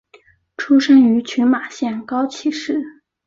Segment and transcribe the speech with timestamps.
[0.57, 2.83] 出身于群马县高崎市。